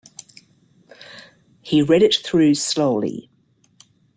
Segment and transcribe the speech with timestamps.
[1.61, 3.29] He read it through slowly.